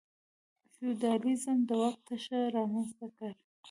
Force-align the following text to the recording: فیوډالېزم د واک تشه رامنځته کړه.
فیوډالېزم 0.73 1.57
د 1.69 1.69
واک 1.79 1.97
تشه 2.07 2.39
رامنځته 2.55 3.05
کړه. 3.15 3.31